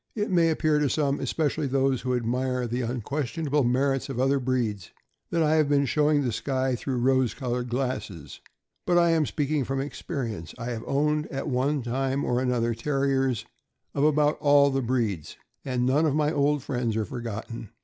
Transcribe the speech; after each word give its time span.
It 0.15 0.31
may 0.31 0.49
appear 0.49 0.79
to 0.79 0.89
some, 0.89 1.19
especially 1.19 1.67
to 1.67 1.73
those 1.73 2.01
who 2.01 2.15
admire 2.15 2.65
the 2.65 2.81
unquestionable 2.81 3.63
merits 3.63 4.09
of 4.09 4.19
other 4.19 4.39
breeds, 4.39 4.89
that 5.29 5.43
I 5.43 5.53
have 5.57 5.69
been 5.69 5.85
showing 5.85 6.23
the 6.23 6.31
Skye 6.31 6.75
through 6.75 6.97
rose 6.97 7.35
colored 7.35 7.69
glasses; 7.69 8.39
but 8.87 8.97
I 8.97 9.09
am 9.11 9.27
speaking 9.27 9.63
from 9.63 9.79
experience. 9.79 10.55
I 10.57 10.71
have 10.71 10.83
owned, 10.87 11.27
at 11.27 11.47
one 11.47 11.83
time 11.83 12.25
or 12.25 12.39
another, 12.41 12.73
Terriers 12.73 13.45
of 13.93 14.03
about 14.03 14.39
all 14.39 14.71
the 14.71 14.81
breeds, 14.81 15.37
and 15.63 15.85
none 15.85 16.07
of 16.07 16.15
my 16.15 16.31
old 16.31 16.63
friends 16.63 16.97
are 16.97 17.05
forgotten. 17.05 17.69